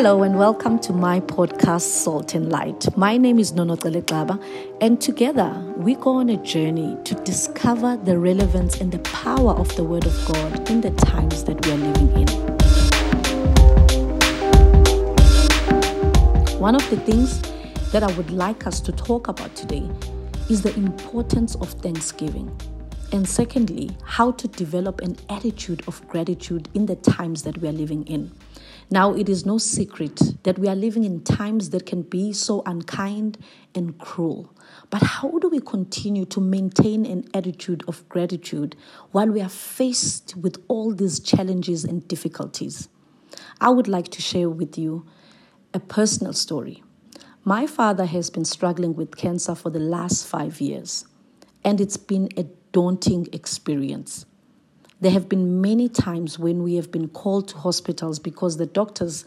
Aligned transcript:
Hello 0.00 0.22
and 0.22 0.38
welcome 0.38 0.78
to 0.78 0.94
my 0.94 1.20
podcast, 1.20 1.82
Salt 1.82 2.34
and 2.34 2.48
Light. 2.48 2.96
My 2.96 3.18
name 3.18 3.38
is 3.38 3.52
Nono 3.52 3.76
Xaba, 3.76 4.42
and 4.80 4.98
together 4.98 5.50
we 5.76 5.94
go 5.94 6.12
on 6.12 6.30
a 6.30 6.38
journey 6.38 6.96
to 7.04 7.14
discover 7.16 7.98
the 7.98 8.18
relevance 8.18 8.80
and 8.80 8.90
the 8.90 9.00
power 9.00 9.52
of 9.52 9.76
the 9.76 9.84
Word 9.84 10.06
of 10.06 10.24
God 10.32 10.70
in 10.70 10.80
the 10.80 10.90
times 10.92 11.44
that 11.44 11.66
we 11.66 11.72
are 11.72 11.76
living 11.76 12.10
in. 12.16 12.28
One 16.58 16.74
of 16.74 16.88
the 16.88 16.96
things 16.96 17.42
that 17.92 18.02
I 18.02 18.10
would 18.12 18.30
like 18.30 18.66
us 18.66 18.80
to 18.80 18.92
talk 18.92 19.28
about 19.28 19.54
today 19.54 19.86
is 20.48 20.62
the 20.62 20.74
importance 20.76 21.56
of 21.56 21.72
Thanksgiving. 21.72 22.50
And 23.12 23.28
secondly, 23.28 23.90
how 24.04 24.30
to 24.30 24.48
develop 24.48 25.02
an 25.02 25.18
attitude 25.28 25.82
of 25.86 26.00
gratitude 26.08 26.70
in 26.72 26.86
the 26.86 26.96
times 26.96 27.42
that 27.42 27.58
we 27.58 27.68
are 27.68 27.72
living 27.72 28.06
in. 28.06 28.30
Now, 28.92 29.14
it 29.14 29.28
is 29.28 29.46
no 29.46 29.58
secret 29.58 30.20
that 30.42 30.58
we 30.58 30.68
are 30.68 30.74
living 30.74 31.04
in 31.04 31.22
times 31.22 31.70
that 31.70 31.86
can 31.86 32.02
be 32.02 32.32
so 32.32 32.64
unkind 32.66 33.38
and 33.72 33.96
cruel. 33.98 34.52
But 34.90 35.02
how 35.02 35.38
do 35.38 35.48
we 35.48 35.60
continue 35.60 36.24
to 36.24 36.40
maintain 36.40 37.06
an 37.06 37.24
attitude 37.32 37.84
of 37.86 38.08
gratitude 38.08 38.74
while 39.12 39.28
we 39.28 39.40
are 39.40 39.48
faced 39.48 40.34
with 40.36 40.56
all 40.66 40.92
these 40.92 41.20
challenges 41.20 41.84
and 41.84 42.06
difficulties? 42.08 42.88
I 43.60 43.70
would 43.70 43.86
like 43.86 44.08
to 44.08 44.20
share 44.20 44.50
with 44.50 44.76
you 44.76 45.06
a 45.72 45.78
personal 45.78 46.32
story. 46.32 46.82
My 47.44 47.68
father 47.68 48.06
has 48.06 48.28
been 48.28 48.44
struggling 48.44 48.94
with 48.96 49.16
cancer 49.16 49.54
for 49.54 49.70
the 49.70 49.78
last 49.78 50.26
five 50.26 50.60
years, 50.60 51.06
and 51.64 51.80
it's 51.80 51.96
been 51.96 52.28
a 52.36 52.42
daunting 52.72 53.28
experience. 53.32 54.26
There 55.00 55.12
have 55.12 55.28
been 55.28 55.60
many 55.60 55.88
times 55.88 56.38
when 56.38 56.62
we 56.62 56.74
have 56.74 56.90
been 56.90 57.08
called 57.08 57.48
to 57.48 57.56
hospitals 57.56 58.18
because 58.18 58.58
the 58.58 58.66
doctors 58.66 59.24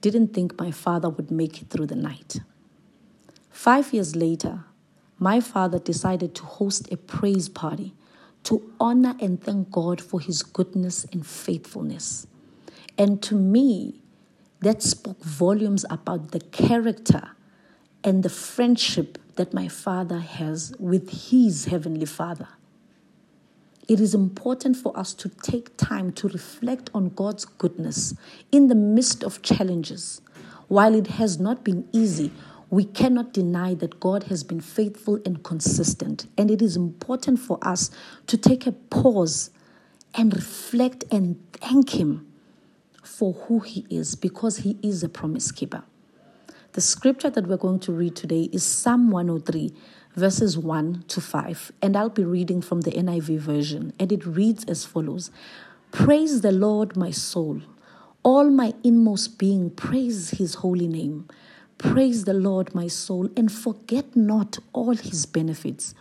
didn't 0.00 0.34
think 0.34 0.58
my 0.58 0.70
father 0.70 1.08
would 1.08 1.30
make 1.30 1.62
it 1.62 1.70
through 1.70 1.86
the 1.86 1.96
night. 1.96 2.40
Five 3.50 3.92
years 3.92 4.14
later, 4.14 4.64
my 5.18 5.40
father 5.40 5.78
decided 5.78 6.34
to 6.36 6.44
host 6.44 6.92
a 6.92 6.96
praise 6.96 7.48
party 7.48 7.94
to 8.44 8.72
honor 8.78 9.16
and 9.20 9.42
thank 9.42 9.70
God 9.70 10.00
for 10.00 10.20
his 10.20 10.42
goodness 10.42 11.04
and 11.12 11.26
faithfulness. 11.26 12.26
And 12.96 13.22
to 13.22 13.34
me, 13.34 14.02
that 14.60 14.82
spoke 14.82 15.22
volumes 15.24 15.84
about 15.90 16.32
the 16.32 16.40
character 16.40 17.30
and 18.04 18.22
the 18.22 18.28
friendship 18.28 19.18
that 19.36 19.54
my 19.54 19.68
father 19.68 20.18
has 20.18 20.74
with 20.78 21.30
his 21.30 21.66
heavenly 21.66 22.06
father. 22.06 22.48
It 23.88 24.00
is 24.00 24.14
important 24.14 24.76
for 24.76 24.94
us 24.96 25.14
to 25.14 25.30
take 25.30 25.74
time 25.78 26.12
to 26.12 26.28
reflect 26.28 26.90
on 26.92 27.08
God's 27.08 27.46
goodness 27.46 28.14
in 28.52 28.68
the 28.68 28.74
midst 28.74 29.24
of 29.24 29.40
challenges. 29.40 30.20
While 30.68 30.94
it 30.94 31.06
has 31.06 31.40
not 31.40 31.64
been 31.64 31.88
easy, 31.90 32.30
we 32.68 32.84
cannot 32.84 33.32
deny 33.32 33.72
that 33.76 33.98
God 33.98 34.24
has 34.24 34.44
been 34.44 34.60
faithful 34.60 35.22
and 35.24 35.42
consistent. 35.42 36.26
And 36.36 36.50
it 36.50 36.60
is 36.60 36.76
important 36.76 37.38
for 37.38 37.58
us 37.62 37.90
to 38.26 38.36
take 38.36 38.66
a 38.66 38.72
pause 38.72 39.48
and 40.14 40.34
reflect 40.34 41.04
and 41.10 41.42
thank 41.52 41.98
Him 41.98 42.30
for 43.02 43.32
who 43.32 43.60
He 43.60 43.86
is 43.88 44.14
because 44.14 44.58
He 44.58 44.76
is 44.82 45.02
a 45.02 45.08
promise 45.08 45.50
keeper. 45.50 45.82
The 46.72 46.82
scripture 46.82 47.30
that 47.30 47.46
we're 47.46 47.56
going 47.56 47.80
to 47.80 47.92
read 47.92 48.14
today 48.14 48.50
is 48.52 48.62
Psalm 48.62 49.10
103 49.10 49.72
verses 50.18 50.58
1 50.58 51.04
to 51.08 51.20
5. 51.20 51.72
And 51.80 51.96
I'll 51.96 52.10
be 52.10 52.24
reading 52.24 52.60
from 52.60 52.82
the 52.82 52.90
NIV 52.90 53.38
version. 53.38 53.92
And 53.98 54.12
it 54.12 54.26
reads 54.26 54.64
as 54.64 54.84
follows 54.84 55.30
Praise 55.90 56.42
the 56.42 56.52
Lord, 56.52 56.96
my 56.96 57.10
soul. 57.10 57.62
All 58.22 58.50
my 58.50 58.74
inmost 58.84 59.38
being, 59.38 59.70
praise 59.70 60.30
his 60.30 60.56
holy 60.56 60.88
name. 60.88 61.28
Praise 61.78 62.24
the 62.24 62.34
Lord, 62.34 62.74
my 62.74 62.88
soul, 62.88 63.30
and 63.36 63.50
forget 63.50 64.16
not 64.16 64.58
all 64.72 64.96
his 64.96 65.24
benefits, 65.26 65.94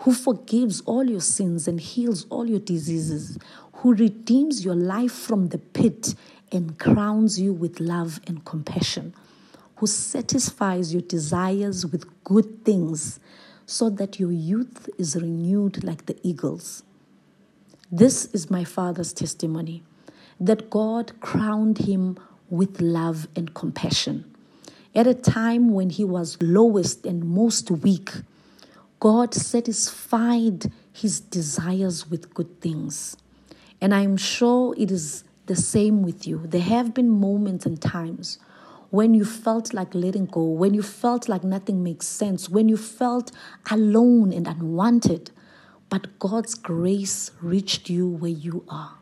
who 0.00 0.12
forgives 0.12 0.82
all 0.82 1.04
your 1.04 1.22
sins 1.22 1.66
and 1.66 1.80
heals 1.80 2.26
all 2.28 2.48
your 2.48 2.60
diseases, 2.60 3.38
who 3.72 3.94
redeems 3.94 4.64
your 4.64 4.74
life 4.74 5.12
from 5.12 5.48
the 5.48 5.58
pit 5.58 6.14
and 6.52 6.78
crowns 6.78 7.40
you 7.40 7.54
with 7.54 7.80
love 7.80 8.20
and 8.26 8.44
compassion, 8.44 9.14
who 9.76 9.86
satisfies 9.86 10.92
your 10.92 11.02
desires 11.02 11.86
with 11.86 12.06
good 12.22 12.64
things 12.64 13.18
so 13.66 13.90
that 13.90 14.20
your 14.20 14.32
youth 14.32 14.88
is 14.98 15.16
renewed 15.16 15.82
like 15.84 16.06
the 16.06 16.18
eagles. 16.22 16.82
This 17.90 18.26
is 18.26 18.50
my 18.50 18.64
father's 18.64 19.12
testimony 19.12 19.82
that 20.40 20.68
God 20.70 21.12
crowned 21.20 21.78
him 21.78 22.18
with 22.50 22.80
love 22.80 23.28
and 23.36 23.54
compassion. 23.54 24.34
At 24.94 25.06
a 25.06 25.14
time 25.14 25.72
when 25.72 25.90
he 25.90 26.04
was 26.04 26.36
lowest 26.40 27.06
and 27.06 27.24
most 27.24 27.70
weak, 27.70 28.10
God 29.00 29.34
satisfied 29.34 30.70
his 30.92 31.20
desires 31.20 32.08
with 32.08 32.32
good 32.32 32.60
things. 32.60 33.16
And 33.80 33.94
I'm 33.94 34.16
sure 34.16 34.74
it 34.78 34.90
is 34.90 35.24
the 35.46 35.56
same 35.56 36.02
with 36.02 36.26
you. 36.26 36.46
There 36.46 36.60
have 36.60 36.94
been 36.94 37.10
moments 37.10 37.66
and 37.66 37.80
times 37.80 38.38
when 38.94 39.12
you 39.12 39.24
felt 39.24 39.74
like 39.74 39.92
letting 39.92 40.24
go, 40.24 40.44
when 40.44 40.72
you 40.72 40.80
felt 40.80 41.28
like 41.28 41.42
nothing 41.42 41.82
makes 41.82 42.06
sense, 42.06 42.48
when 42.48 42.68
you 42.68 42.76
felt 42.76 43.32
alone 43.68 44.32
and 44.32 44.46
unwanted, 44.46 45.32
but 45.88 46.16
God's 46.20 46.54
grace 46.54 47.32
reached 47.42 47.90
you 47.90 48.06
where 48.08 48.30
you 48.30 48.64
are. 48.68 48.92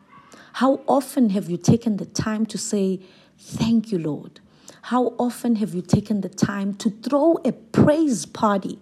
How 0.53 0.81
often 0.87 1.29
have 1.29 1.47
you 1.47 1.57
taken 1.57 1.97
the 1.97 2.07
time 2.07 2.47
to 2.47 2.57
say, 2.57 3.01
Thank 3.37 3.91
you, 3.91 3.99
Lord? 3.99 4.39
How 4.83 5.13
often 5.19 5.57
have 5.57 5.75
you 5.75 5.83
taken 5.83 6.21
the 6.21 6.29
time 6.29 6.73
to 6.75 6.89
throw 6.89 7.37
a 7.45 7.51
praise 7.51 8.25
party 8.25 8.79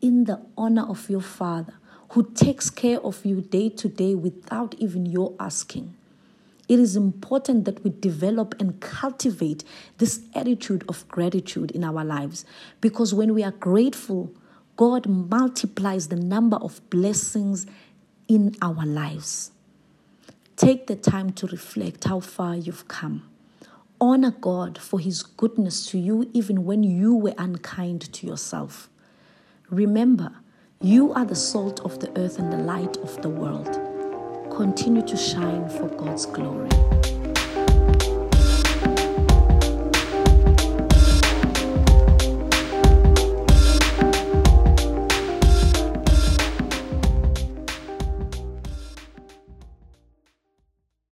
in 0.00 0.24
the 0.24 0.40
honor 0.58 0.84
of 0.88 1.08
your 1.08 1.20
Father 1.20 1.74
who 2.10 2.28
takes 2.34 2.70
care 2.70 2.98
of 3.00 3.24
you 3.24 3.40
day 3.40 3.68
to 3.68 3.88
day 3.88 4.16
without 4.16 4.74
even 4.78 5.06
your 5.06 5.32
asking? 5.38 5.94
It 6.68 6.80
is 6.80 6.96
important 6.96 7.66
that 7.66 7.84
we 7.84 7.90
develop 7.90 8.54
and 8.58 8.80
cultivate 8.80 9.64
this 9.98 10.22
attitude 10.34 10.84
of 10.88 11.06
gratitude 11.08 11.70
in 11.70 11.84
our 11.84 12.04
lives 12.04 12.44
because 12.80 13.12
when 13.12 13.34
we 13.34 13.44
are 13.44 13.50
grateful, 13.50 14.32
God 14.76 15.06
multiplies 15.06 16.08
the 16.08 16.16
number 16.16 16.56
of 16.56 16.80
blessings 16.88 17.66
in 18.28 18.56
our 18.62 18.86
lives. 18.86 19.52
Take 20.56 20.86
the 20.86 20.96
time 20.96 21.32
to 21.32 21.46
reflect 21.48 22.04
how 22.04 22.20
far 22.20 22.56
you've 22.56 22.88
come. 22.88 23.28
Honor 24.00 24.30
God 24.30 24.78
for 24.78 24.98
His 24.98 25.22
goodness 25.22 25.86
to 25.86 25.98
you, 25.98 26.30
even 26.32 26.64
when 26.64 26.82
you 26.82 27.14
were 27.14 27.34
unkind 27.36 28.12
to 28.12 28.26
yourself. 28.26 28.88
Remember, 29.70 30.32
you 30.80 31.12
are 31.12 31.24
the 31.24 31.34
salt 31.34 31.80
of 31.80 32.00
the 32.00 32.10
earth 32.18 32.38
and 32.38 32.52
the 32.52 32.58
light 32.58 32.96
of 32.98 33.20
the 33.22 33.28
world 33.28 33.93
continue 34.56 35.02
to 35.02 35.16
shine 35.16 35.68
for 35.68 35.88
God's 35.88 36.26
glory. 36.26 36.70